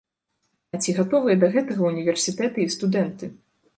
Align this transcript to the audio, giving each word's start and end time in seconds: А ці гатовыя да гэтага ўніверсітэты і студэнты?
А 0.75 0.79
ці 0.85 0.95
гатовыя 0.99 1.35
да 1.43 1.49
гэтага 1.57 1.81
ўніверсітэты 1.93 2.59
і 2.67 2.73
студэнты? 2.77 3.25